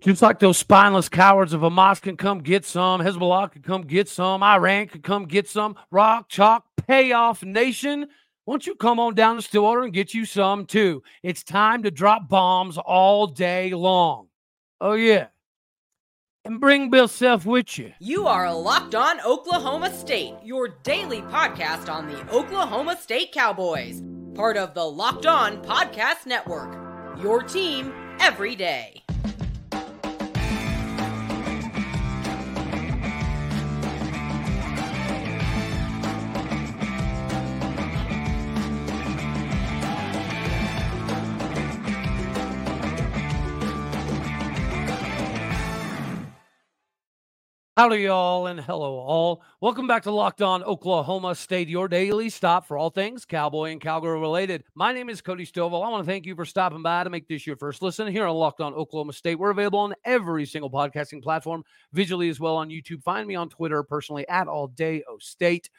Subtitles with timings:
[0.00, 4.08] Just like those spineless cowards of Hamas can come get some, Hezbollah can come get
[4.08, 8.08] some, Iran can come get some, Rock, Chalk, Payoff Nation.
[8.46, 11.02] Won't you come on down to Stillwater and get you some too?
[11.22, 14.28] It's time to drop bombs all day long.
[14.80, 15.26] Oh, yeah.
[16.44, 17.92] And bring Bill Self with you.
[17.98, 24.02] You are Locked On Oklahoma State, your daily podcast on the Oklahoma State Cowboys,
[24.34, 26.74] part of the Locked On Podcast Network.
[27.20, 29.02] Your team every day.
[47.78, 49.40] Howdy, y'all, and hello, all.
[49.60, 53.80] Welcome back to Locked On Oklahoma State, your daily stop for all things cowboy and
[53.80, 54.64] cowgirl related.
[54.74, 55.86] My name is Cody Stovall.
[55.86, 58.26] I want to thank you for stopping by to make this your first listen here
[58.26, 59.36] on Locked On Oklahoma State.
[59.36, 63.00] We're available on every single podcasting platform, visually as well on YouTube.
[63.04, 65.70] Find me on Twitter personally at All Day O State.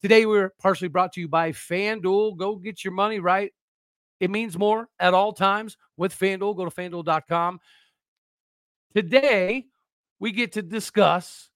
[0.00, 2.38] Today, we're partially brought to you by FanDuel.
[2.38, 3.52] Go get your money right.
[4.20, 6.56] It means more at all times with FanDuel.
[6.56, 7.60] Go to fanduel.com.
[8.94, 9.66] Today,
[10.22, 11.50] we get to discuss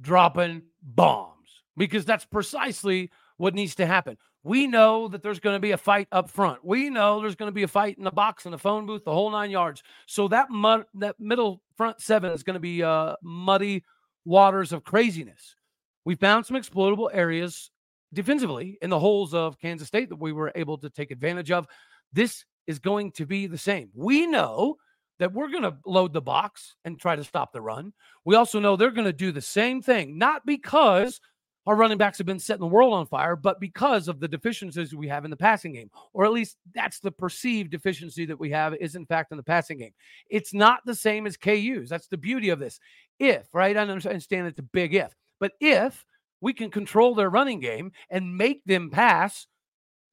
[0.00, 1.34] dropping bombs
[1.76, 4.16] because that's precisely what needs to happen.
[4.44, 6.64] We know that there's going to be a fight up front.
[6.64, 9.04] We know there's going to be a fight in the box, in the phone booth,
[9.04, 9.82] the whole nine yards.
[10.06, 13.84] So that mud, that middle front seven is going to be uh, muddy
[14.24, 15.56] waters of craziness.
[16.04, 17.70] We found some explodable areas
[18.12, 21.66] defensively in the holes of Kansas State that we were able to take advantage of.
[22.12, 23.90] This is going to be the same.
[23.94, 24.76] We know
[25.18, 27.92] that we're going to load the box and try to stop the run.
[28.24, 31.20] We also know they're going to do the same thing, not because
[31.66, 34.94] our running backs have been setting the world on fire, but because of the deficiencies
[34.94, 38.50] we have in the passing game, or at least that's the perceived deficiency that we
[38.50, 39.92] have is in fact in the passing game.
[40.30, 41.90] It's not the same as KU's.
[41.90, 42.80] That's the beauty of this.
[43.18, 43.76] If, right?
[43.76, 46.06] I understand it's a big if, but if
[46.40, 49.46] we can control their running game and make them pass,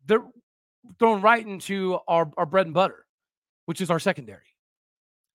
[0.05, 0.25] they're
[0.99, 3.05] thrown right into our, our bread and butter,
[3.65, 4.54] which is our secondary.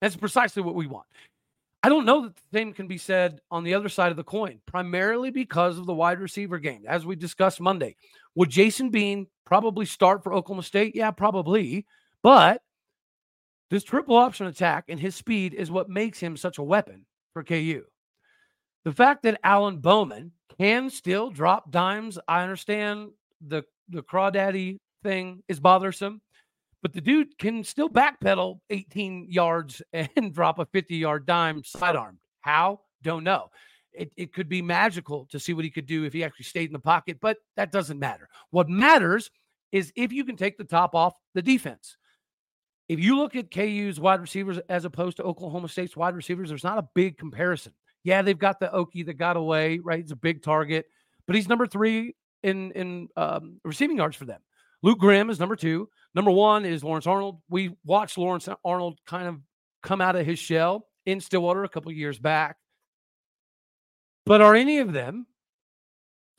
[0.01, 1.07] That's precisely what we want.
[1.83, 4.25] I don't know that the same can be said on the other side of the
[4.25, 6.85] coin, primarily because of the wide receiver game.
[6.87, 7.97] As we discussed Monday,
[8.35, 10.95] would Jason Bean probably start for Oklahoma State?
[10.95, 11.87] Yeah, probably.
[12.23, 12.61] But
[13.71, 17.43] this triple option attack and his speed is what makes him such a weapon for
[17.43, 17.85] KU.
[18.85, 23.11] The fact that Alan Bowman can still drop dimes, I understand
[23.47, 26.21] the the crawdaddy thing is bothersome
[26.83, 32.19] but the dude can still backpedal 18 yards and drop a 50 yard dime sidearm.
[32.41, 32.81] How?
[33.03, 33.51] Don't know.
[33.93, 36.69] It, it could be magical to see what he could do if he actually stayed
[36.69, 38.29] in the pocket, but that doesn't matter.
[38.51, 39.31] What matters
[39.73, 41.97] is if you can take the top off the defense.
[42.89, 46.65] If you look at KU's wide receivers as opposed to Oklahoma State's wide receivers, there's
[46.65, 47.73] not a big comparison.
[48.03, 50.03] Yeah, they've got the Okie that got away, right?
[50.03, 50.87] He's a big target,
[51.27, 54.41] but he's number three in in um, receiving yards for them.
[54.83, 55.89] Luke Grimm is number two.
[56.15, 57.41] Number one is Lawrence Arnold.
[57.49, 59.41] We watched Lawrence Arnold kind of
[59.83, 62.57] come out of his shell in Stillwater a couple years back.
[64.27, 65.27] But are any of them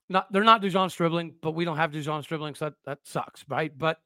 [0.09, 0.31] not?
[0.31, 3.75] They're not De'Zhaun Stribling, but we don't have De'Zhaun Stribling, so that, that sucks, right?
[3.75, 3.99] But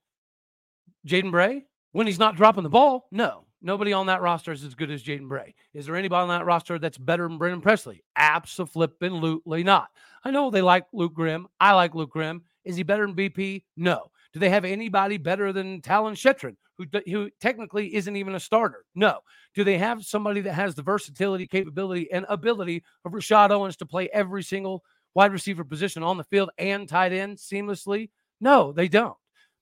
[1.08, 4.76] Jaden Bray, when he's not dropping the ball, no, nobody on that roster is as
[4.76, 5.56] good as Jaden Bray.
[5.74, 8.04] Is there anybody on that roster that's better than Brennen Presley?
[8.16, 9.90] Absolutely not.
[10.24, 11.48] I know they like Luke Grimm.
[11.60, 12.44] I like Luke Grimm.
[12.64, 13.64] Is he better than BP?
[13.78, 14.10] No.
[14.36, 18.84] Do they have anybody better than Talyn Shettron, who, who technically isn't even a starter?
[18.94, 19.20] No.
[19.54, 23.86] Do they have somebody that has the versatility, capability, and ability of Rashod Owens to
[23.86, 28.10] play every single wide receiver position on the field and tight end seamlessly?
[28.42, 29.16] No, they don't.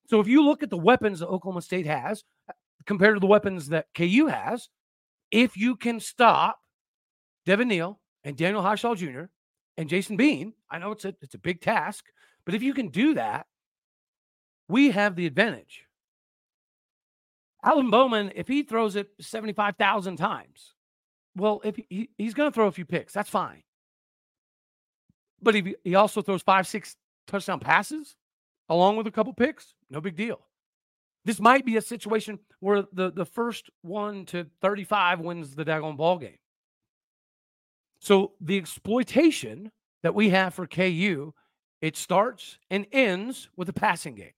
[0.09, 2.53] So if you look at the weapons that Oklahoma State has uh,
[2.87, 4.69] compared to the weapons that KU has,
[5.29, 6.57] if you can stop
[7.45, 9.25] Devin Neal and Daniel Hishaw Jr.
[9.77, 12.05] and Jason Bean, I know it's a it's a big task,
[12.43, 13.45] but if you can do that,
[14.73, 15.85] we have the advantage.
[17.63, 20.73] Alan Bowman, if he throws it 75,000 times,
[21.35, 23.61] well, if he, he's going to throw a few picks, that's fine.
[25.43, 26.95] But if he also throws five, six
[27.27, 28.15] touchdown passes
[28.67, 30.39] along with a couple picks, no big deal.
[31.23, 35.97] This might be a situation where the, the first one to 35 wins the daggone
[35.97, 36.39] ball game.
[37.99, 39.71] So the exploitation
[40.01, 41.31] that we have for KU,
[41.79, 44.33] it starts and ends with the passing game.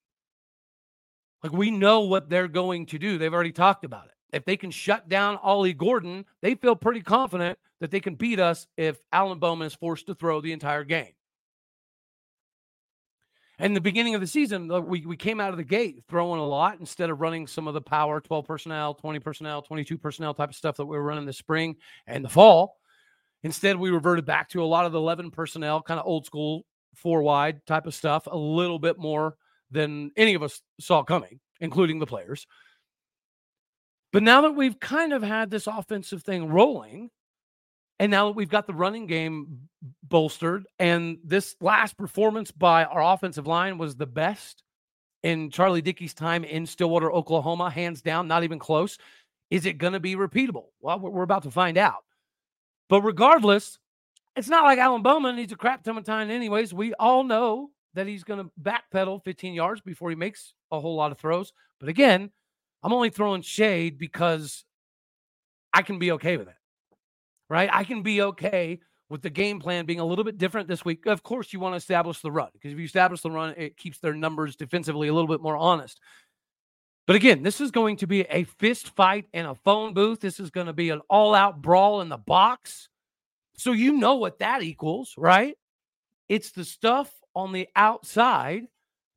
[1.46, 3.20] Like we know what they're going to do.
[3.20, 4.14] They've already talked about it.
[4.36, 8.40] If they can shut down Ollie Gordon, they feel pretty confident that they can beat
[8.40, 11.12] us if Alan Bowman is forced to throw the entire game.
[13.60, 16.40] And in the beginning of the season, we, we came out of the gate throwing
[16.40, 20.34] a lot instead of running some of the power 12 personnel, 20 personnel, 22 personnel
[20.34, 21.76] type of stuff that we were running the spring
[22.08, 22.80] and the fall.
[23.44, 26.66] Instead, we reverted back to a lot of the 11 personnel, kind of old school
[26.96, 29.38] four wide type of stuff, a little bit more
[29.72, 32.48] than any of us saw coming, including the players.
[34.12, 37.10] But now that we've kind of had this offensive thing rolling,
[38.00, 39.68] and now that we've got the running game
[40.04, 44.64] bolstered, and this last performance by our offensive line was the best
[45.24, 48.98] in Charlie Dickey's time in Stillwater, Oklahoma, hands down, not even close.
[49.50, 50.68] Is it going to be repeatable?
[50.80, 52.04] Well, we're about to find out.
[52.90, 53.80] But regardless,
[54.36, 56.74] it's not like Alan Bowman needs a crap ton of time, anyways.
[56.74, 60.96] We all know that he's going to backpedal 15 yards before he makes a whole
[60.96, 61.52] lot of throws.
[61.80, 62.30] But again,
[62.84, 64.64] I'm only throwing shade because
[65.74, 66.56] I can be okay with it
[67.50, 67.70] right?
[67.72, 71.06] I can be okay with the game plan being a little bit different this week.
[71.06, 73.78] Of course, you want to establish the run because if you establish the run, it
[73.78, 76.00] keeps their numbers defensively a little bit more honest.
[77.08, 80.22] But again, this is going to be a fist fight in a phone booth.
[80.22, 82.90] This is going to be an all out brawl in the box.
[83.58, 85.56] So you know what that equals, right?
[86.30, 88.68] It's the stuff on the outside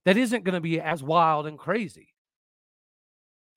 [0.05, 2.15] that isn't going to be as wild and crazy.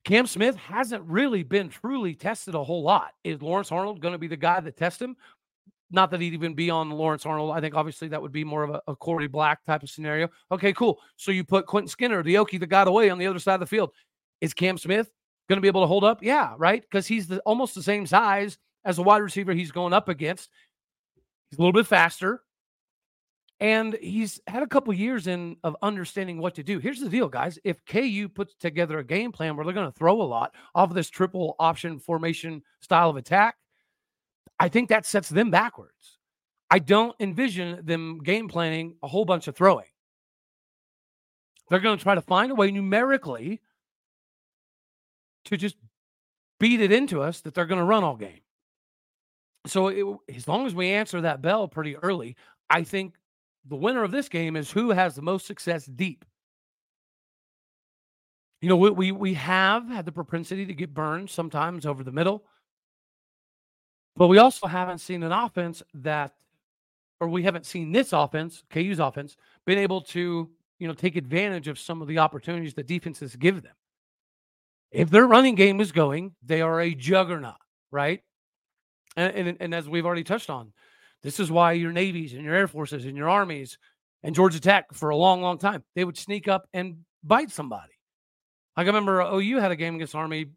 [0.04, 3.12] Cam Smith hasn't really been truly tested a whole lot.
[3.24, 5.16] Is Lawrence Arnold going to be the guy that tests him?
[5.92, 7.52] Not that he'd even be on Lawrence Arnold.
[7.52, 10.30] I think obviously that would be more of a, a Korie Black type of scenario.
[10.52, 11.00] Okay, cool.
[11.18, 13.60] So you put Quentin Skinner, the Okie that got away on the other side of
[13.60, 13.92] the field.
[14.40, 15.12] Is Cam Smith
[15.50, 16.24] going to be able to hold up?
[16.24, 16.82] Yeah, right.
[16.82, 20.50] Because he's the, almost the same size as the wide receiver he's going up against.
[21.50, 22.42] He's a little bit faster.
[23.62, 26.80] And he's had a couple years in of understanding what to do.
[26.80, 27.60] Here's the deal, guys.
[27.64, 30.90] If KU puts together a game plan where they're going to throw a lot off
[30.90, 33.56] of this triple option formation style of attack,
[34.60, 36.18] I think that sets them backwards.
[36.72, 39.86] I don't envision them game planning a whole bunch of throwing.
[41.70, 43.62] They're going to try to find a way numerically
[45.46, 45.76] to just
[46.60, 48.42] beat it into us that they're going to run all game.
[49.68, 50.06] So it,
[50.36, 52.36] as long as we answer that bell pretty early,
[52.70, 53.16] I think
[53.66, 56.26] the winner of this game is who has the most success deep.
[58.62, 62.12] You know, we, we, we have had the propensity to get burned sometimes over the
[62.12, 62.44] middle,
[64.16, 66.34] but we also haven't seen an offense that,
[67.20, 69.36] or we haven't seen this offense, KU's offense,
[69.66, 70.50] been able to,
[70.80, 73.74] you know, take advantage of some of the opportunities that defenses give them.
[74.92, 77.56] If their running game is going, they are a juggernaut,
[77.92, 78.22] right?
[79.16, 80.74] And, and, and as we've already touched on,
[81.24, 83.78] this is why your navies and your air forces and your armies
[84.24, 87.94] and Georgia Tech for a long, long time they would sneak up and bite somebody.
[88.76, 90.48] Like I remember uh, OU had a game against Army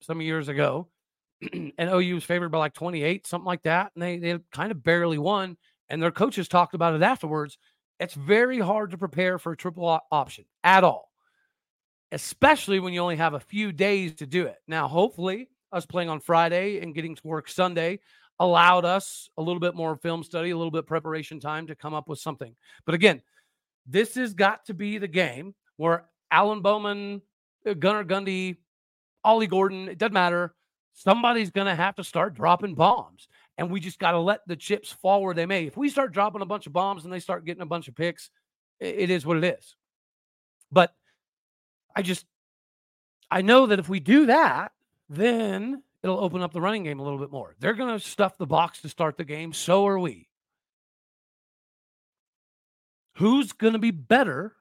[0.00, 0.88] some years ago,
[1.52, 4.82] and OU was favored by like 28, something like that, and they they kind of
[4.82, 5.56] barely won.
[5.90, 7.56] And their coaches talked about it afterwards.
[7.98, 11.10] It's very hard to prepare for a triple option at all,
[12.12, 14.58] especially when you only have a few days to do it.
[14.68, 18.00] Now, hopefully, us playing on Friday and getting to work Sunday
[18.40, 21.94] allowed us a little bit more film study, a little bit preparation time to come
[21.94, 22.54] up with something.
[22.86, 23.22] But again,
[23.86, 27.22] this has got to be the game where Alan Bowman,
[27.66, 28.56] uh, Gunnar Gundy,
[29.24, 30.54] Ollie Gordon, it doesn't matter.
[30.92, 33.28] Somebody's going to have to start dropping bombs.
[33.56, 35.66] And we just got to let the chips fall where they may.
[35.66, 37.96] If we start dropping a bunch of bombs and they start getting a bunch of
[37.96, 38.30] picks,
[38.78, 39.74] it is what it is.
[40.70, 40.94] But
[41.96, 42.24] I just,
[43.30, 44.72] I know that if we do that,
[45.08, 47.54] then it'll open up the running game a little bit more.
[47.58, 49.52] They're going to stuff the box to start the game.
[49.52, 50.28] So are we.
[53.16, 54.54] Who's going to be better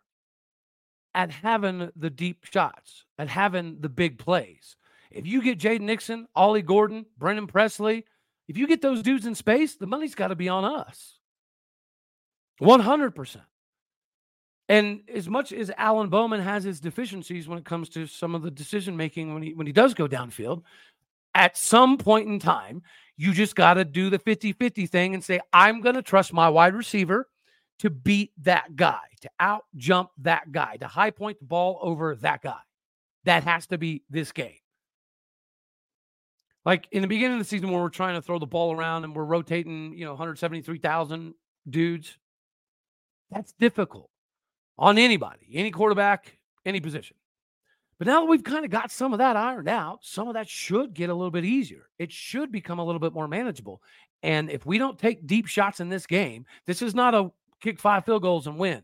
[1.14, 4.76] at having the deep shots, at having the big plays?
[5.12, 8.06] If you get Jaden Nixon, Ollie Gordon, Brennen Presley,
[8.48, 11.20] if you get those dudes in space, the money's got to be on us.
[12.62, 13.42] 100%.
[14.70, 18.42] And as much as Alan Bowman has his deficiencies when it comes to some of
[18.42, 20.64] the decision making when he when he does go downfield,
[21.38, 22.82] at some point in time,
[23.16, 26.34] you just got to do the 50 50 thing and say, I'm going to trust
[26.34, 27.30] my wide receiver
[27.80, 32.16] to beat that guy, to out jump that guy, to high point the ball over
[32.16, 32.58] that guy.
[33.26, 34.58] That has to be this game.
[36.66, 39.04] Like in the beginning of the season, when we're trying to throw the ball around
[39.04, 41.36] and we're rotating, you know, 173,000
[41.70, 42.18] dudes,
[43.30, 44.10] that's difficult
[44.78, 47.16] on anybody, any quarterback, any position.
[47.98, 50.48] But now that we've kind of got some of that ironed out, some of that
[50.48, 51.90] should get a little bit easier.
[51.98, 53.82] It should become a little bit more manageable.
[54.22, 57.80] And if we don't take deep shots in this game, this is not a kick
[57.80, 58.84] five field goals and win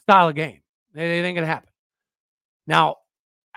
[0.00, 0.60] style of game.
[0.94, 1.70] It ain't going to happen.
[2.66, 2.96] Now,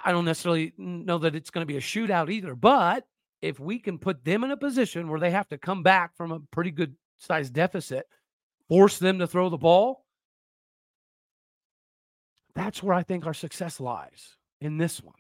[0.04, 3.08] I don't necessarily know that it's going to be a shootout either, but
[3.42, 6.32] if we can put them in a position where they have to come back from
[6.32, 8.08] a pretty good size deficit,
[8.68, 10.06] force them to throw the ball,
[12.56, 15.15] That's where I think our success lies in this one.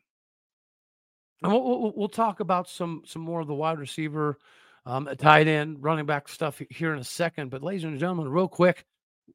[1.43, 4.37] And we'll, we'll, talk about some some more of the wide receiver,
[4.85, 7.51] um, tight end, running back stuff here in a second.
[7.51, 8.85] But ladies and gentlemen, real quick,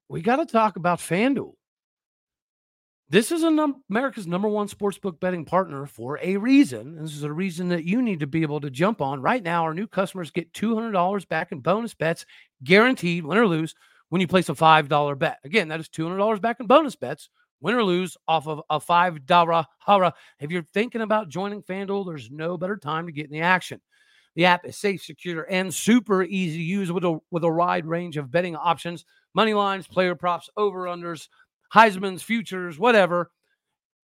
[0.09, 1.55] we got to talk about FanDuel.
[3.11, 6.95] This is num- America's number one sportsbook betting partner for a reason.
[7.03, 9.21] This is a reason that you need to be able to jump on.
[9.21, 12.25] Right now, our new customers get $200 back in bonus bets,
[12.63, 13.75] guaranteed, win or lose,
[14.11, 15.39] when you place a $5 bet.
[15.43, 17.29] Again, that is $200 back in bonus bets,
[17.61, 20.15] win or lose, off of a $5 hara.
[20.41, 23.81] If you're thinking about joining FanDuel, there's no better time to get in the action.
[24.37, 27.87] The app is safe, secure, and super easy to use with a, with a wide
[27.87, 31.29] range of betting options, money lines, player props, over-unders,
[31.75, 33.31] Heisman's futures, whatever.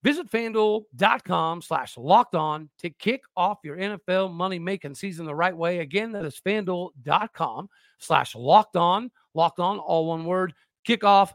[0.03, 5.57] Visit fanduel.com slash locked on to kick off your NFL money making season the right
[5.57, 5.81] way.
[5.81, 10.55] Again, that is fanduel.com slash locked on, locked on, all one word.
[10.85, 11.35] Kick off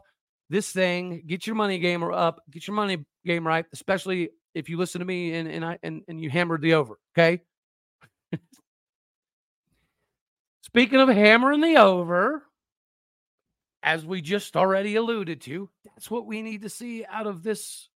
[0.50, 4.76] this thing, get your money game up, get your money game right, especially if you
[4.76, 6.98] listen to me and, and I and, and you hammered the over.
[7.16, 7.40] Okay.
[10.62, 12.42] Speaking of hammering the over,
[13.82, 17.88] as we just already alluded to, that's what we need to see out of this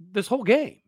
[0.00, 0.80] this whole game.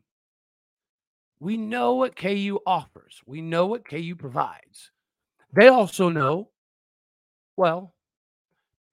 [1.41, 3.21] We know what KU offers.
[3.27, 4.91] We know what KU provides.
[5.53, 6.51] They also know,
[7.57, 7.94] well,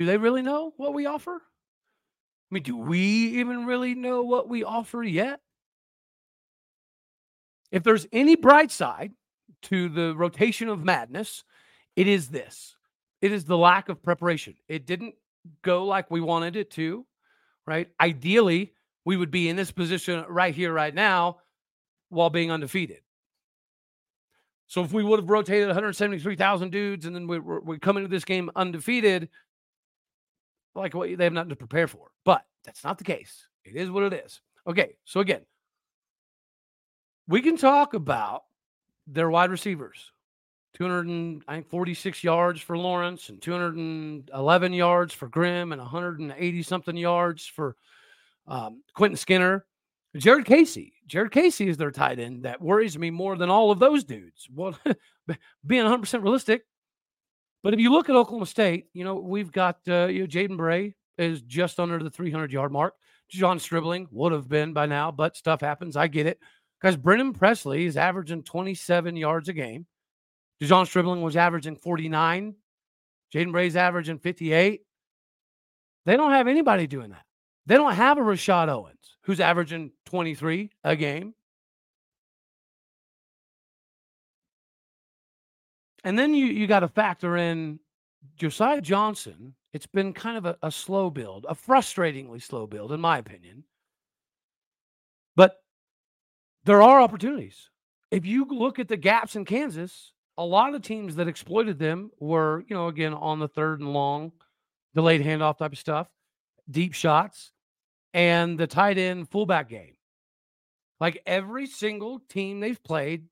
[0.02, 1.34] do they really know what we offer?
[1.36, 3.00] I mean, do we
[3.38, 5.42] even really know what we offer yet?
[7.72, 9.12] If there's any bright side
[9.64, 11.44] to the rotation of madness,
[11.96, 12.76] it is this
[13.22, 14.56] it is the lack of preparation.
[14.68, 15.14] It didn't
[15.62, 17.06] go like we wanted it to,
[17.68, 17.88] right?
[18.00, 18.74] Ideally,
[19.06, 21.38] we would be in this position right here, right now,
[22.10, 23.02] while being undefeated.
[24.66, 28.26] So if we would have rotated 173,000 dudes and then we, we come into this
[28.26, 29.30] game undefeated,
[30.76, 32.12] like what they have nothing to prepare for.
[32.24, 33.48] But that's not the case.
[33.64, 34.42] It is what it is.
[34.68, 35.42] Okay, so again,
[37.28, 38.44] we can talk about
[39.08, 40.12] their wide receivers.
[40.76, 47.76] 246 yards for Lawrence and 211 yards for Grimm and 180 something yards for
[48.48, 49.66] um, Quentin Skinner.
[50.16, 50.94] Jared Casey.
[51.08, 52.44] Jared Casey is their tight end.
[52.44, 54.48] That worries me more than all of those dudes.
[54.54, 54.78] Well,
[55.66, 56.66] being 100% realistic.
[57.64, 60.58] But if you look at Oklahoma State, you know, we've got, uh, you know, Jaden
[60.58, 62.96] Bray is just under the 300 yard mark.
[63.34, 65.96] De'Zhaun Stribling would have been by now, but stuff happens.
[65.96, 66.40] I get it.
[66.80, 69.86] Because Brennen Presley is averaging 27 yards a game.
[70.62, 72.56] De'Zhaun Stribling was averaging 49.
[73.34, 74.82] Jaden Bray's averaging 58.
[76.06, 77.24] They don't have anybody doing that.
[77.68, 81.34] They don't have a Rashod Owens who's averaging 23 a game.
[86.04, 87.80] And then you, you got to factor in
[88.38, 89.54] Josiah Johnson.
[89.74, 93.64] It's been kind of a, a slow build, a frustratingly slow build, in my opinion.
[95.36, 95.62] But
[96.66, 97.70] there are opportunities.
[98.10, 101.80] If you look at the gaps in Kansas, a lot of the teams that exploited
[101.80, 104.32] them were, you know, again, on the third and long,
[104.94, 106.08] delayed handoff type of stuff,
[106.70, 107.52] deep shots,
[108.14, 109.96] and the tight end fullback game.
[111.00, 113.26] Like every single team they've played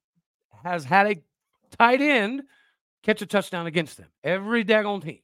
[0.63, 1.21] has had a
[1.77, 2.43] tight end
[3.09, 4.07] catch a touchdown against them.
[4.23, 5.19] Every daggone team.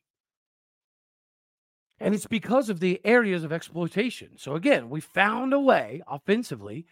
[2.00, 4.38] And it's because of the areas of exploitation.
[4.38, 6.86] So again, we found a way offensively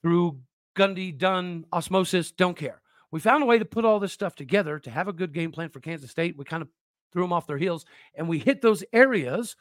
[0.00, 0.40] through
[0.76, 2.80] Gundy, Dunn, osmosis, don't care
[3.10, 5.52] we found a way to put all this stuff together to have a good game
[5.52, 6.36] plan for Kansas State.
[6.36, 6.68] We kind of
[7.12, 9.56] threw them off their heels and we hit those areas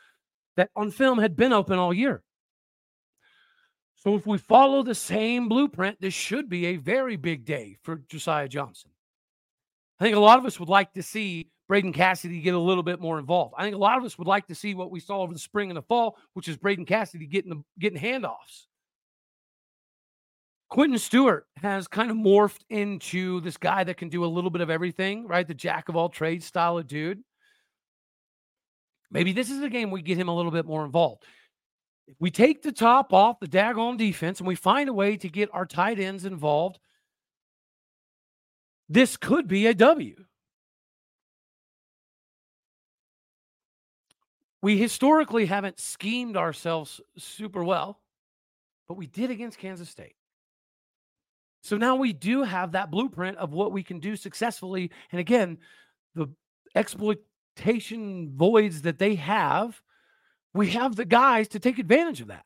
[0.58, 2.24] that on film had been open all year.
[3.96, 7.96] So if we follow the same blueprint, this should be a very big day for
[8.10, 8.92] Josiah Johnson.
[10.00, 12.84] I think a lot of us would like to see Braden Cassity get a little
[12.84, 13.56] bit more involved.
[13.58, 15.40] I think a lot of us would like to see what we saw over the
[15.40, 18.68] spring and the fall, which is Braden Cassity getting the, getting handoffs.
[20.70, 24.62] Quentin Stewart has kind of morphed into this guy that can do a little bit
[24.62, 25.48] of everything, right?
[25.48, 27.24] The jack of all trades style of dude.
[29.10, 31.24] Maybe this is a game we get him a little bit more involved.
[32.08, 35.30] If we take the top off the daggone defense and we find a way to
[35.30, 36.80] get our tight ends involved,
[38.90, 40.16] this could be a W.
[44.62, 48.02] We historically haven't schemed ourselves super well,
[48.88, 50.16] but we did against Kansas State.
[51.62, 54.92] So now we do have that blueprint of what we can do successfully.
[55.12, 55.58] And again,
[56.16, 56.28] the
[56.76, 59.82] exploitation voids that they have,
[60.54, 62.46] we have the guys to take advantage of that.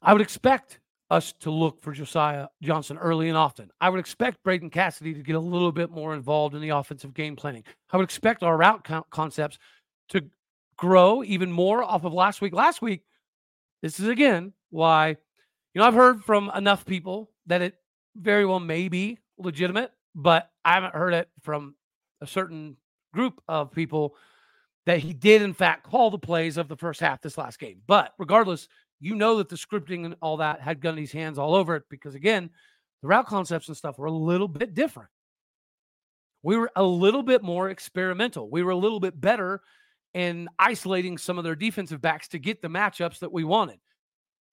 [0.00, 3.70] I would expect us to look for Josiah Johnson early and often.
[3.80, 7.14] I would expect Braden Cassity to get a little bit more involved in the offensive
[7.14, 7.64] game planning.
[7.90, 9.58] I would expect our route concepts
[10.10, 10.24] to
[10.76, 12.52] grow even more off of last week.
[12.52, 13.02] Last week,
[13.82, 17.74] this is again why, you know, I've heard from enough people that it
[18.16, 21.74] very well may be legitimate, but I haven't heard it from
[22.20, 22.76] a certain
[23.14, 24.14] group of people
[24.84, 27.80] that he did, in fact, call the plays of the first half this last game.
[27.86, 28.68] But regardless,
[29.00, 32.14] you know that the scripting and all that had Gundy's hands all over it because,
[32.14, 32.50] again,
[33.02, 35.10] the route concepts and stuff were a little bit different.
[36.42, 38.50] We were a little bit more experimental.
[38.50, 39.60] We were a little bit better
[40.14, 43.78] in isolating some of their defensive backs to get the matchups that we wanted.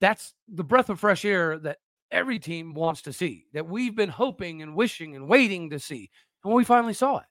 [0.02, 1.78] That's the breath of fresh air that
[2.12, 6.10] every team wants to see, that we've been hoping and wishing and waiting to see.
[6.44, 7.26] And we finally saw it.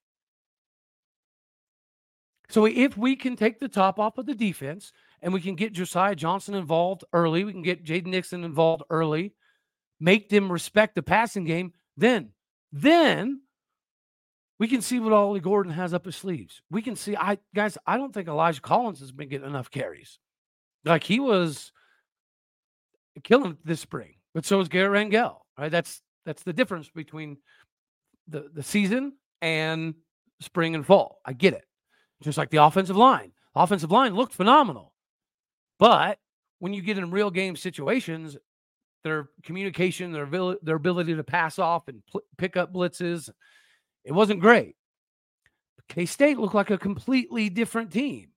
[2.49, 4.93] So if we can take the top off of the defense
[5.25, 9.33] and we can get Josiah Johnson involved early, we can get Jaden Nixon involved early,
[9.99, 12.29] make them respect the passing game, then,
[12.71, 13.41] then
[14.59, 16.61] we can see what Ollie Gordon has up his sleeves.
[16.71, 20.19] We can see, I guys, I don't think Elijah Collins has been getting enough carries.
[20.85, 21.73] Like he was
[23.23, 25.39] killing this spring, but so is Garret Rangel.
[25.59, 25.71] Right?
[25.71, 27.39] That's that's the difference between
[28.29, 29.95] the the season and
[30.41, 31.21] spring and fall.
[31.25, 31.65] I get it
[32.23, 33.33] just like the offensive line.
[33.55, 34.94] Offensive line looked phenomenal.
[35.79, 36.19] But
[36.59, 38.37] when you get in real game situations,
[39.03, 40.27] their communication, their
[40.63, 43.31] their ability to pass off and pl- pick up blitzes,
[44.05, 44.77] it wasn't great.
[45.89, 48.29] K State looked like a completely different team.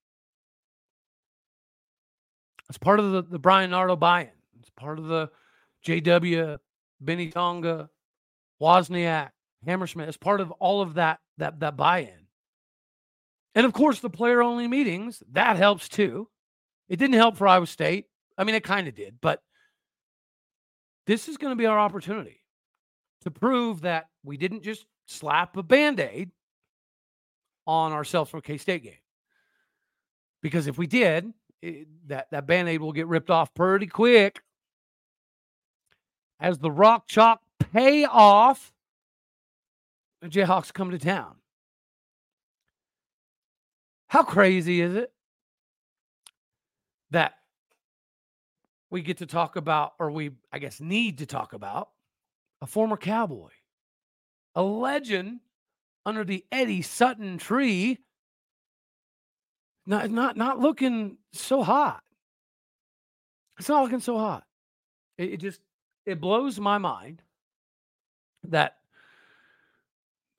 [2.70, 4.32] It's part of the, the Bryan Nardo buy in.
[4.60, 5.30] It's part of the
[5.86, 6.58] JW,
[7.00, 7.90] Benny Tonga,
[8.62, 9.30] Wozniak,
[9.66, 10.10] Hammersmith.
[10.10, 12.28] It's part of all of that that that buy in.
[13.56, 16.30] And of course, the player only meetings, that helps too.
[16.90, 18.06] It didn't help for Iowa State.
[18.38, 19.42] I mean, it kind of did, but
[21.06, 22.44] this is going to be our opportunity
[23.22, 26.32] to prove that we didn't just slap a band aid
[27.66, 28.94] on ourselves for K State game.
[30.42, 34.42] Because if we did, it, that, that band aid will get ripped off pretty quick
[36.40, 37.42] as the rock chalk
[37.74, 38.72] pay off.
[40.22, 41.36] The Jayhawks come to town.
[44.08, 45.12] How crazy is it
[47.12, 47.34] that
[48.90, 51.90] we get to talk about, or we, I guess, need to talk about
[52.62, 53.50] a former cowboy,
[54.56, 55.40] a legend
[56.06, 58.00] under the Eddie Sutton tree,
[59.86, 62.02] not not not looking so hot.
[63.60, 64.44] It's not looking so hot.
[65.18, 65.62] It, it just
[66.06, 67.22] it blows my mind
[68.46, 68.78] that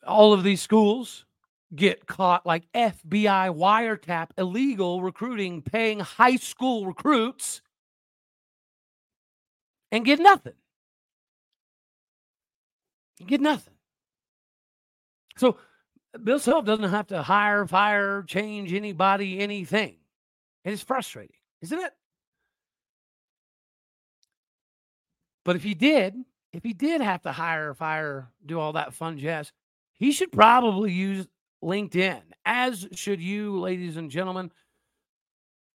[0.07, 1.27] all of these schools
[1.75, 7.61] get caught like FBI wiretap illegal recruiting, paying high school recruits
[9.93, 10.55] and get nothing.
[13.27, 13.75] get nothing.
[15.37, 15.59] So
[16.23, 19.97] Bill Self doesn't have to hire, fire, change anybody, anything.
[20.65, 21.93] It's frustrating, isn't it?
[25.45, 26.15] But if he did,
[26.53, 29.53] if he did have to hire, fire, do all that fun jazz,
[29.95, 31.27] he should probably use
[31.63, 34.51] LinkedIn, as should you, ladies and gentlemen.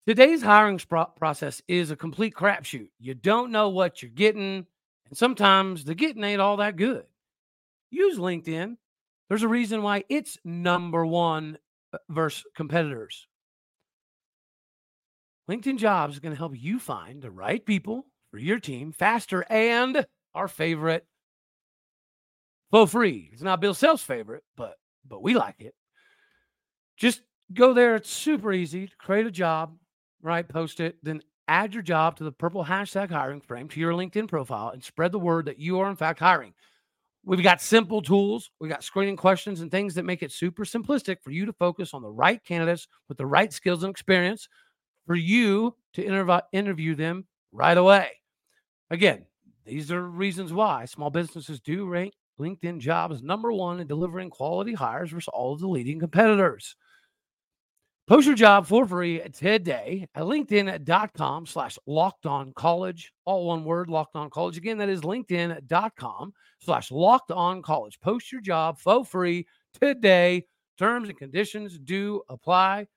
[0.06, 0.80] Today's hiring
[1.16, 2.88] process is a complete crapshoot.
[2.98, 4.66] You don't know what you're getting,
[5.08, 7.04] and sometimes the getting ain't all that good.
[7.90, 8.76] Use LinkedIn.
[9.28, 11.58] There's a reason why it's number one
[11.92, 13.28] uh, versus competitors.
[15.48, 19.44] LinkedIn Jobs is going to help you find the right people for your team faster
[19.50, 21.06] and our favorite
[22.70, 23.30] for free.
[23.32, 24.76] It's not Bill Self's favorite, but
[25.10, 25.74] but we like it.
[26.96, 27.20] Just
[27.52, 27.96] go there.
[27.96, 29.76] It's super easy to create a job,
[30.22, 30.48] right?
[30.48, 34.28] Post it, then add your job to the purple hashtag hiring frame to your LinkedIn
[34.28, 36.54] profile and spread the word that you are, in fact, hiring.
[37.24, 41.20] We've got simple tools, We've got screening questions and things that make it super simplistic
[41.22, 44.48] for you to focus on the right candidates with the right skills and experience
[45.06, 48.10] for you to interv- interview them right away.
[48.90, 49.26] Again,
[49.66, 54.74] these are reasons why small businesses do rank LinkedIn jobs number one in delivering quality
[54.74, 56.76] hires versus all of the leading competitors.
[58.10, 63.12] Post your job for free today at linkedin.com slash locked on college.
[63.24, 64.56] All one word, locked on college.
[64.56, 68.00] Again, that is linkedin.com slash locked on college.
[68.00, 69.46] Post your job for free
[69.80, 70.44] today.
[70.76, 72.88] Terms and conditions do apply.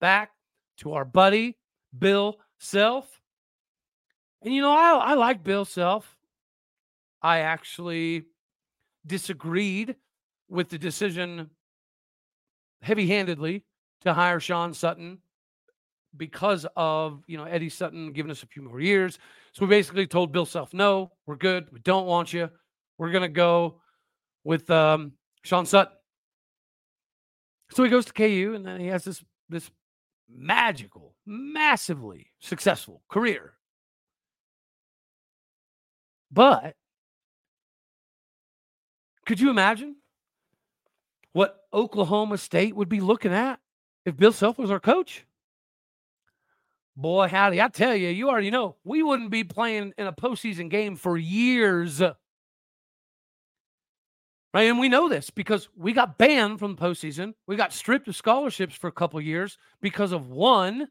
[0.00, 0.30] Back
[0.78, 1.58] to our buddy,
[1.98, 3.20] Bill Self.
[4.40, 6.16] And you know, I, I like Bill Self.
[7.20, 8.24] I actually
[9.06, 9.96] disagreed
[10.48, 11.50] with the decision
[12.82, 13.64] heavy handedly
[14.02, 15.18] to hire Sean Sutton
[16.16, 19.18] because of you know Eddie Sutton giving us a few more years.
[19.52, 21.66] So we basically told Bill Self, no, we're good.
[21.72, 22.50] We don't want you.
[22.98, 23.80] We're gonna go
[24.44, 25.12] with um,
[25.42, 25.96] Sean Sutton.
[27.70, 29.70] So he goes to KU, and then he has this this
[30.28, 33.54] magical, massively successful career
[36.32, 36.74] But
[39.26, 39.96] could you imagine
[41.32, 43.60] what Oklahoma State would be looking at
[44.04, 45.24] if Bill Self was our coach?
[46.94, 50.68] Boy, howdy, I tell you, you already know we wouldn't be playing in a postseason
[50.68, 52.02] game for years.
[54.54, 54.68] Right.
[54.68, 57.32] And we know this because we got banned from the postseason.
[57.46, 60.88] We got stripped of scholarships for a couple years because of one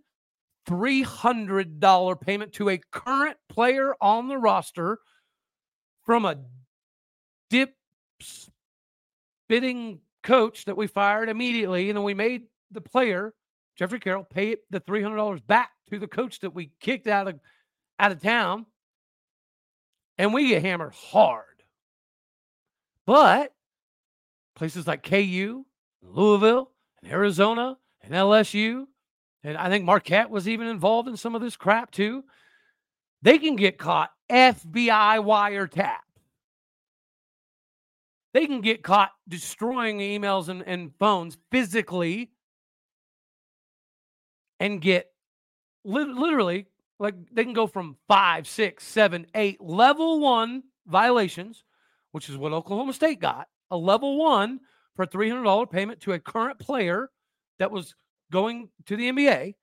[0.67, 4.99] $300 payment to a current player on the roster
[6.03, 6.37] from a
[7.51, 7.75] dip
[8.21, 11.89] spitting coach that we fired immediately.
[11.89, 13.33] And then we made the player,
[13.75, 17.39] Jeffrey Carroll, pay the $300 back to the coach that we kicked out of
[17.99, 18.65] out of town.
[20.17, 21.45] And we get hammered hard.
[23.05, 23.53] But
[24.55, 25.65] places like KU,
[26.01, 28.85] Louisville, and Arizona, and LSU,
[29.43, 32.23] and I think Marquette was even involved in some of this crap too.
[33.21, 35.99] They can get caught FBI wiretap.
[38.33, 42.31] They can get caught destroying emails and, and phones physically
[44.59, 45.07] and get
[45.83, 46.67] li- literally
[46.99, 51.63] like they can go from five, six, seven, eight level one violations,
[52.11, 54.59] which is what Oklahoma State got a level one
[54.95, 57.09] for a $300 payment to a current player
[57.57, 57.95] that was
[58.31, 59.55] going to the NBA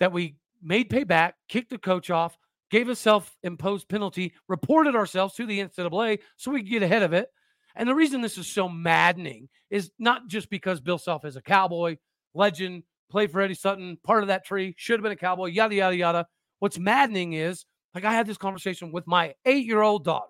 [0.00, 2.38] that we made pay back, kicked the coach off,
[2.70, 7.02] gave a self imposed penalty, reported ourselves to the NCAA so we could get ahead
[7.02, 7.28] of it.
[7.74, 11.42] And the reason this is so maddening is not just because Bill Self is a
[11.42, 11.96] cowboy,
[12.34, 15.74] legend, played for Eddie Sutton, part of that tree, should have been a cowboy, yada,
[15.74, 16.26] yada, yada.
[16.58, 20.26] What's maddening is like I had this conversation with my eight year old daughter.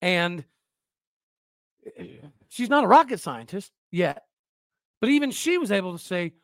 [0.00, 0.44] And
[1.96, 2.06] eh,
[2.48, 4.24] she's not a rocket scientist yet,
[5.00, 6.34] but even she was able to say,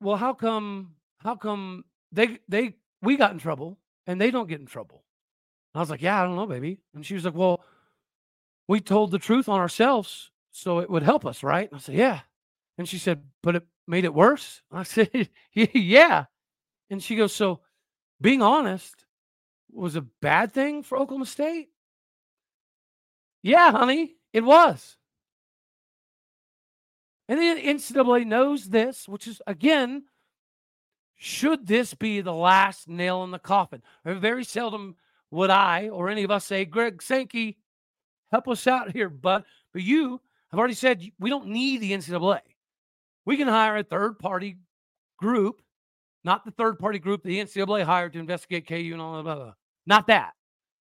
[0.00, 0.94] "Well, how come?
[1.18, 5.04] How come they they we got in trouble and they don't get in trouble?"
[5.72, 7.62] And I was like, "Yeah, I don't know, baby." And she was like, "Well,
[8.70, 11.96] we told the truth on ourselves, so it would help us, right?" And I said,
[11.96, 12.20] "Yeah."
[12.78, 16.26] And she said, "But it made it worse." I said, "Yeah."
[16.88, 17.62] And she goes, "So,
[18.20, 19.06] being honest
[19.72, 21.70] was a bad thing for Oklahoma State?"
[23.42, 24.96] Yeah, honey, it was.
[27.28, 30.04] And the NCAA knows this, which is, again,
[31.16, 33.82] should this be the last nail in the coffin?
[34.04, 34.94] Very seldom
[35.32, 37.56] would I or any of us say, Greg Sankey,
[38.30, 39.44] help us out here, bud.
[39.72, 42.40] But you have already said we don't need the NCAA.
[43.24, 44.58] We can hire a third party
[45.18, 45.62] group,
[46.24, 49.22] not the third party group the NCAA hired to investigate KU and all that.
[49.22, 49.52] Blah, blah.
[49.86, 50.32] Not that,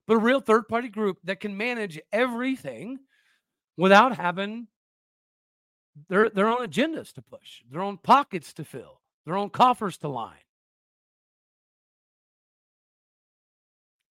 [0.07, 2.99] but a real third party group that can manage everything
[3.77, 4.67] without having
[6.07, 10.07] their their own agendas to push, their own pockets to fill, their own coffers to
[10.07, 10.35] line.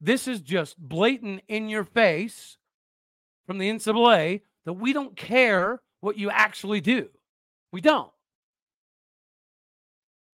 [0.01, 2.57] This is just blatant in your face
[3.49, 7.09] from the NCAA that we don't care what you actually do.
[7.73, 8.13] We don't.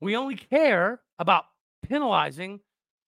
[0.02, 1.46] We only care about
[1.88, 2.60] penalizing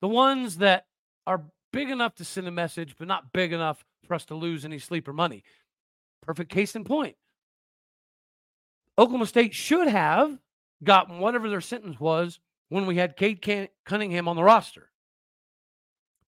[0.02, 0.86] the ones that
[1.26, 1.42] are
[1.74, 4.78] big enough to send a message, but not big enough for us to lose any
[4.78, 5.44] sleeper money.
[6.22, 7.16] Perfect case in point.
[9.00, 10.38] Oklahoma State should have
[10.84, 12.40] gotten whatever their sentence was
[12.70, 14.92] when we had Cade Cunningham on the roster.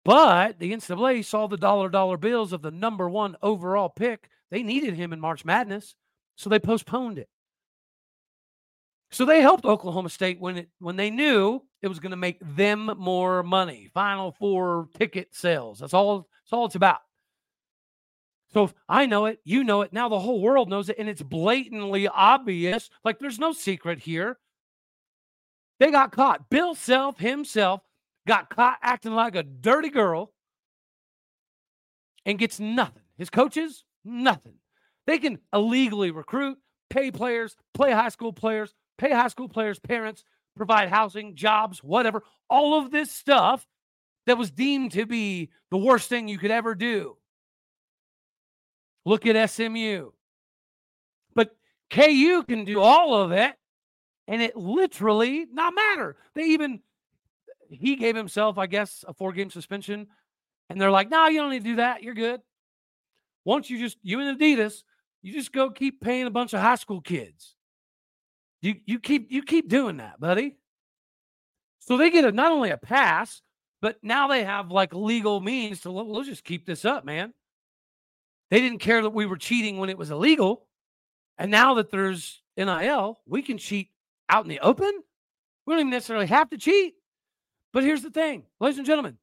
[0.07, 4.29] But the NCAA saw the dollar dollar bills of the number one overall pick.
[4.49, 5.95] They needed him in March Madness,
[6.37, 7.27] so they postponed it.
[9.11, 12.39] So they helped Oklahoma State when it when they knew it was going to make
[12.55, 13.89] them more money.
[13.93, 15.79] Final four ticket sales.
[15.79, 16.19] That's all.
[16.19, 17.01] That's all it's about.
[18.53, 19.91] So if I know it, you know it.
[19.91, 22.89] Now the whole world knows it, and it's blatantly obvious.
[23.03, 24.37] Like there's no secret here.
[25.81, 26.49] They got caught.
[26.49, 27.81] Bill Self himself
[28.27, 30.33] got caught acting like a dirty girl
[32.25, 33.03] and gets nothing.
[33.17, 34.55] His coaches, nothing.
[35.07, 36.59] They can illegally recruit,
[36.89, 40.23] pay players, play high school players, pay high school players' parents,
[40.55, 42.21] provide housing, jobs, whatever.
[42.49, 43.65] All of this stuff
[44.25, 47.17] that was deemed to be the worst thing you could ever do.
[49.05, 50.11] Look at SMU.
[51.33, 51.55] But
[51.89, 53.55] KU can do all of it,
[54.27, 56.17] and it literally not matter.
[56.35, 56.81] They even
[57.69, 60.07] he gave himself, I guess, a four game suspension,
[60.69, 62.03] and they're like, "No, you don't need to do that.
[62.03, 62.41] You're good."
[63.45, 64.83] Once you just you and Adidas,
[65.21, 67.55] you just go keep paying a bunch of high school kids.
[68.61, 70.57] You you keep you keep doing that, buddy.
[71.79, 73.41] So they get a, not only a pass,
[73.81, 77.33] but now they have like legal means to let's just keep this up, man.
[78.49, 80.67] They didn't care that we were cheating when it was illegal.
[81.37, 83.89] And now that there's NIL, we can cheat
[84.29, 84.91] out in the open.
[85.65, 86.95] We don't even necessarily have to cheat.
[87.73, 89.17] But here's the thing, ladies and gentlemen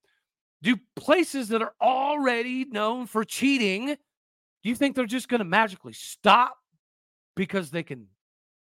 [0.62, 5.44] Do places that are already known for cheating, do you think they're just going to
[5.44, 6.57] magically stop
[7.37, 8.07] because they can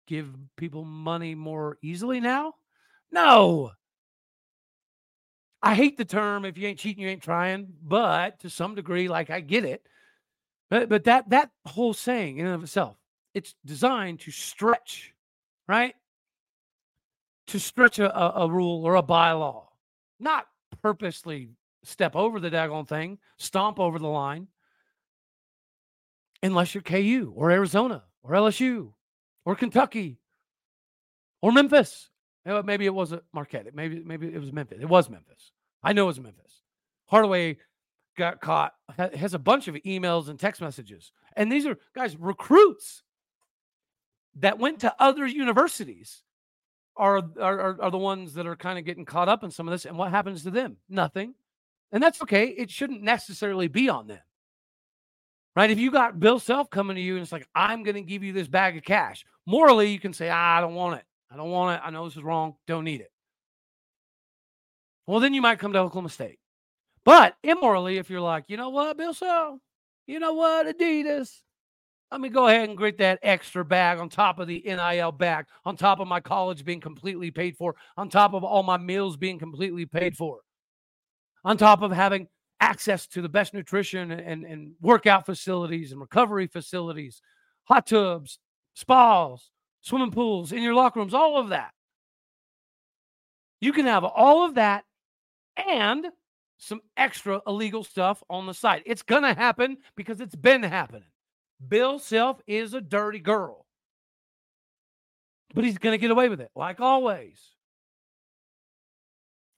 [0.08, 2.54] give people money more easily now?
[3.12, 3.72] No.
[5.62, 9.08] I hate the term if you ain't cheating, you ain't trying, but to some degree,
[9.08, 9.82] like I get it.
[10.70, 12.98] But but that that whole saying in and of itself,
[13.34, 15.14] it's designed to stretch,
[15.68, 15.96] right?
[17.48, 19.66] To stretch a, a, rule or a bylaw,
[20.20, 20.48] not
[20.82, 21.52] purposely
[21.84, 24.48] step over the daggone thing, stomp over the line,
[26.42, 28.94] unless you're KU or Arizona or LSU
[29.46, 30.20] or Kentucky
[31.42, 32.10] or Memphis.
[32.46, 33.74] Maybe it wasn't Marquette.
[33.74, 34.80] Maybe maybe it was Memphis.
[34.82, 35.52] It was Memphis.
[35.82, 36.62] I know it was Memphis.
[37.08, 37.58] Hardaway
[38.18, 38.74] got caught.
[38.98, 43.04] Has a bunch of emails and text messages, and these are guys recruits
[44.36, 46.24] that went to other universities
[46.98, 49.72] are are, are the ones that are kind of getting caught up in some of
[49.72, 49.86] this.
[49.86, 50.78] And what happens to them?
[50.90, 51.34] Nothing.
[51.92, 52.48] And that's okay.
[52.48, 54.20] It shouldn't necessarily be on them.
[55.56, 55.72] Right?
[55.72, 58.24] If you got Bill Self coming to you and it's like, I'm going to give
[58.24, 61.06] you this bag of cash, morally, you can say, ah, I don't want it.
[61.32, 61.86] I don't want it.
[61.86, 62.56] I know this is wrong.
[62.68, 63.12] Don't need it.
[65.08, 66.40] Well, then you might come to Oklahoma State.
[67.06, 69.60] But immorally, if you're like, you know what, Bill Self,
[70.08, 71.42] you know what, Adidas,
[72.12, 75.46] let me go ahead and get that extra bag on top of the NIL bag,
[75.66, 79.18] on top of my college being completely paid for, on top of all my meals
[79.18, 80.40] being completely paid for
[81.46, 82.28] on top of having
[82.60, 87.22] access to the best nutrition and, and workout facilities and recovery facilities,
[87.66, 88.40] hot tubs,
[88.74, 91.72] spas, swimming pools, in your locker rooms, all of that.
[93.62, 94.84] You can have all of that
[95.56, 96.08] and
[96.58, 98.82] some extra illegal stuff on the side.
[98.86, 101.04] It's going to happen because it's been happening.
[101.66, 103.66] Bill Self is a dirty girl,
[105.54, 107.40] but he's going to get away with it, like always.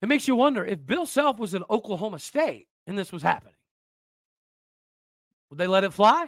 [0.01, 3.55] It makes you wonder if Bill Self was in Oklahoma State and this was happening,
[5.49, 6.27] would they let it fly?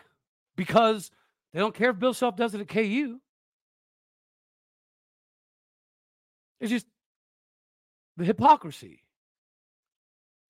[0.55, 1.11] Because
[1.53, 3.19] they don't care if Bill Self does it at KU.
[6.59, 6.87] It's just
[8.17, 9.03] the hypocrisy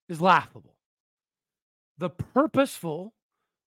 [0.08, 0.75] is laughable.
[1.97, 3.13] The purposeful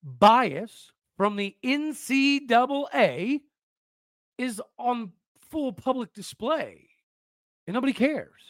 [0.03, 3.41] bias from the NCAA
[4.39, 5.13] is on
[5.51, 6.89] full public display,
[7.67, 8.41] and nobody cares.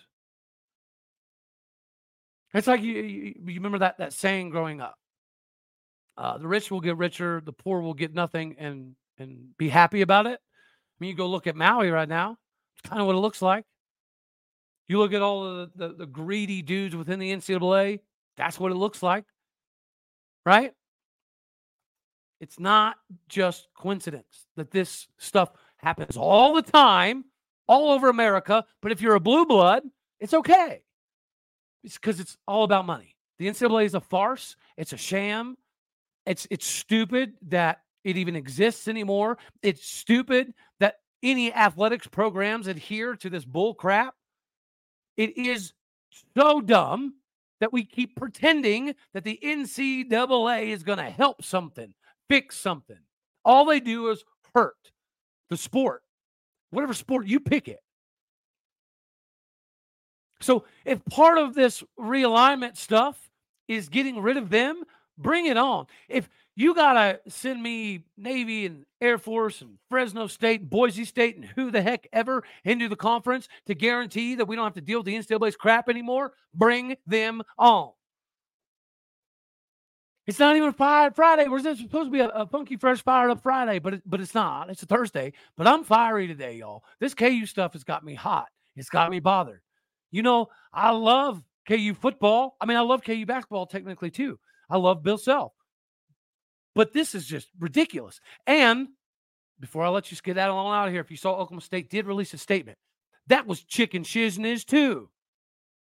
[2.55, 4.99] It's like you, you, you remember that that saying growing up.
[6.17, 10.03] Uh, the rich will get richer, the poor will get nothing, and and be happy
[10.03, 10.39] about it.
[10.41, 12.37] I mean, you go look at Maui right now.
[12.77, 13.65] It's kind of what it looks like.
[14.89, 18.01] You look at all the, the, the greedy dudes within the NCAA.
[18.37, 19.25] That's what it looks like,
[20.45, 20.73] right?
[22.43, 22.97] It's not
[23.29, 27.25] just coincidence that this stuff happens all the time,
[27.69, 28.65] all over America.
[28.81, 29.85] But if you're a blue blood,
[30.19, 30.83] it's okay.
[31.85, 33.15] It's because it's all about money.
[33.39, 34.57] The NCAA is a farce.
[34.77, 35.57] It's a sham.
[36.27, 39.39] It's it's stupid that it even exists anymore.
[39.63, 44.15] It's stupid that any athletics programs adhere to this bull crap.
[45.17, 45.75] It is
[46.37, 47.15] so dumb
[47.61, 51.95] that we keep pretending that the NCAA is going to help something,
[52.33, 52.97] fix something.
[53.45, 54.75] All they do is hurt
[55.51, 56.03] the sport,
[56.71, 57.81] whatever sport you pick it.
[60.41, 63.29] So if part of this realignment stuff
[63.69, 64.83] is getting rid of them,
[65.19, 65.87] bring it on.
[66.09, 71.37] If you got to send me Navy and Air Force and Fresno State, Boise State,
[71.37, 74.81] and who the heck ever into the conference to guarantee that we don't have to
[74.81, 77.91] deal with the NCAA's crap anymore, bring them on.
[80.27, 81.49] It's not even Friday.
[81.49, 84.35] We're supposed to be a, a, funky, fresh, fired up Friday, but it, but it's
[84.35, 84.71] not.
[84.71, 85.33] It's a Thursday.
[85.57, 86.85] But I'm fiery today, y'all.
[87.01, 88.47] This KU stuff has got me hot.
[88.77, 89.61] It's got me bothered.
[90.13, 92.57] You know, I love KU football.
[92.61, 94.39] I mean, I love KU basketball technically too.
[94.71, 95.53] I love Bill Self.
[96.75, 98.21] But this is just ridiculous.
[98.47, 98.89] And
[99.59, 101.91] before I let you get that on out of here, if you saw Oklahoma State
[101.91, 102.79] did release a statement,
[103.27, 105.09] that was chicken shizness too.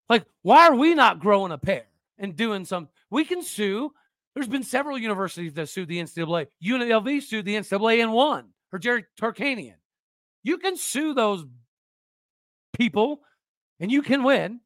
[0.08, 1.84] Like, why are we not growing a pair
[2.18, 2.88] and doing some?
[3.10, 3.92] We can sue.
[4.34, 6.46] There's been several universities that sued the NCAA.
[6.62, 9.74] UNLV sued the NCAA and won, or Jerry Tarkanian.
[10.42, 11.44] You can sue those
[12.76, 13.20] people
[13.80, 14.60] and you can win.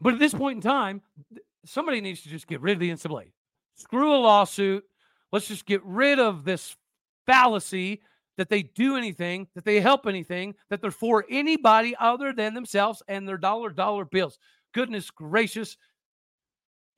[0.00, 1.02] But at this point in time,
[1.64, 3.32] somebody needs to just get rid of the NCAA.
[3.76, 4.84] Screw a lawsuit.
[5.32, 6.76] Let's just get rid of this
[7.26, 8.02] fallacy
[8.38, 13.02] that they do anything, that they help anything, that they're for anybody other than themselves
[13.08, 14.38] and their dollar dollar bills.
[14.72, 15.76] Goodness gracious.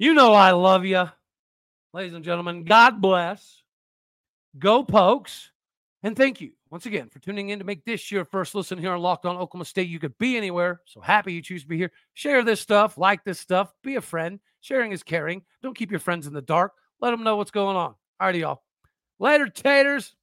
[0.00, 1.10] You know I love you.
[1.92, 3.62] Ladies and gentlemen, God bless.
[4.58, 5.50] Go Pokes.
[6.02, 8.92] And thank you once again, for tuning in to make this your first listen here
[8.92, 9.90] on Locked On Oklahoma State.
[9.90, 10.80] You could be anywhere.
[10.86, 11.92] So happy you choose to be here.
[12.14, 14.40] Share this stuff, like this stuff, be a friend.
[14.62, 15.42] Sharing is caring.
[15.62, 16.72] Don't keep your friends in the dark.
[17.02, 17.90] Let them know what's going on.
[17.90, 18.62] All righty, y'all.
[19.18, 20.14] Later, taters.